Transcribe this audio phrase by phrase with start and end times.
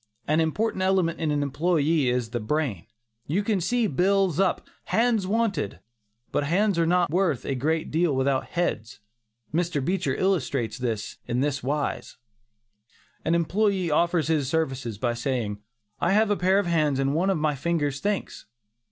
[0.27, 2.87] An important element in an employee is the brain.
[3.27, 5.79] You can see bills up, "Hands Wanted,"
[6.31, 8.99] but "hands" are not worth a great deal without "heads."
[9.53, 9.79] Mr.
[9.85, 12.17] Beecher illustrates this, in this wise:
[13.23, 15.59] An employee offers his services by saying,
[15.99, 18.47] "I have a pair of hands and one of my fingers thinks."